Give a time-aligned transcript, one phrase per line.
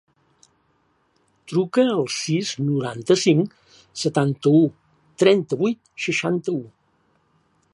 [1.51, 3.53] Truca al sis, noranta-cinc,
[4.05, 4.63] setanta-u,
[5.25, 6.59] trenta-vuit, seixanta-u.